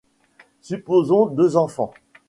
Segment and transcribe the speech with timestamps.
[0.61, 1.93] Supposons deux enfants.